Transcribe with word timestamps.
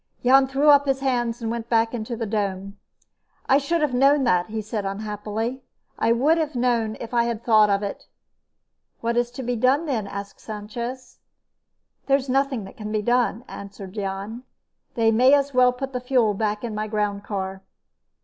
Jan 0.23 0.47
threw 0.47 0.71
up 0.71 0.87
his 0.87 1.01
hands 1.01 1.43
and 1.43 1.51
went 1.51 1.69
back 1.69 1.93
into 1.93 2.15
the 2.15 2.25
dome. 2.25 2.75
"I 3.47 3.59
should 3.59 3.81
have 3.81 3.93
known 3.93 4.23
that," 4.23 4.47
he 4.47 4.59
said 4.59 4.83
unhappily. 4.83 5.61
"I 5.99 6.11
would 6.11 6.39
have 6.39 6.55
known 6.55 6.97
if 6.99 7.13
I 7.13 7.25
had 7.25 7.43
thought 7.43 7.69
of 7.69 7.83
it." 7.83 8.07
"What 9.01 9.15
is 9.15 9.29
to 9.29 9.43
be 9.43 9.55
done, 9.55 9.85
then?" 9.85 10.07
asked 10.07 10.39
Sanchez. 10.39 11.19
"There's 12.07 12.29
nothing 12.29 12.63
that 12.63 12.77
can 12.77 12.91
be 12.91 13.03
done," 13.03 13.45
answered 13.47 13.93
Jan. 13.93 14.41
"They 14.95 15.11
may 15.11 15.35
as 15.35 15.53
well 15.53 15.71
put 15.71 15.93
the 15.93 16.01
fuel 16.01 16.33
back 16.33 16.63
in 16.63 16.73
my 16.73 16.87
groundcar." 16.87 17.61